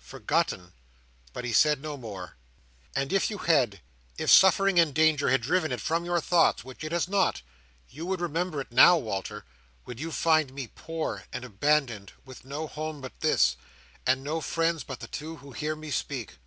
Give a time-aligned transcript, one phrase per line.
[0.00, 0.72] "Forgotten!"
[1.32, 2.36] But he said no more.
[2.96, 7.06] "And if you had—if suffering and danger had driven it from your thoughts—which it has
[7.06, 9.44] not—you would remember it now, Walter,
[9.84, 13.56] when you find me poor and abandoned, with no home but this,
[14.04, 16.38] and no friends but the two who hear me speak!"